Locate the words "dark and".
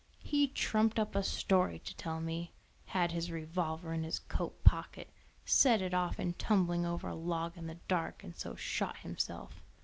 7.87-8.35